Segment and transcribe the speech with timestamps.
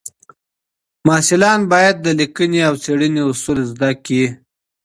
[1.07, 4.25] محصلان باید د لیکنې او څېړنې اصول زده کړي.